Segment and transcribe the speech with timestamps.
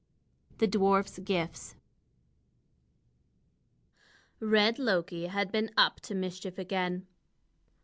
[0.57, 1.75] THE DWARF'S GIFTS
[4.39, 7.05] Red Loki had been up to mischief again!